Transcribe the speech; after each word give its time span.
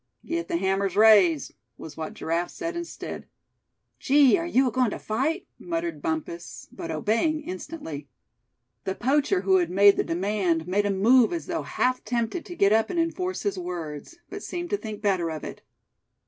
"Get 0.25 0.47
the 0.47 0.57
hammers 0.57 0.95
raised," 0.97 1.51
was 1.77 1.95
what 1.95 2.15
Giraffe 2.15 2.49
said 2.49 2.75
instead. 2.75 3.27
"Gee! 3.99 4.35
are 4.35 4.47
you 4.47 4.67
agoin' 4.67 4.89
to 4.89 4.97
fight?" 4.97 5.45
muttered 5.59 6.01
Bumpus; 6.01 6.67
but 6.71 6.89
obeying 6.89 7.41
instantly. 7.43 8.07
The 8.85 8.95
poacher 8.95 9.41
who 9.41 9.57
had 9.57 9.69
made 9.69 9.97
the 9.97 10.03
demand 10.03 10.67
made 10.67 10.87
a 10.87 10.91
move 10.91 11.31
as 11.31 11.45
though 11.45 11.61
half 11.61 12.03
tempted 12.03 12.45
to 12.45 12.55
get 12.55 12.73
up 12.73 12.89
and 12.89 12.99
enforce 12.99 13.43
his 13.43 13.59
words; 13.59 14.17
but 14.27 14.41
seemed 14.41 14.71
to 14.71 14.77
think 14.77 15.03
better 15.03 15.29
of 15.29 15.43
it. 15.43 15.61